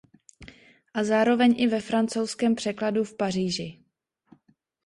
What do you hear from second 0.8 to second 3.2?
A zároveň i ve francouzském překladu v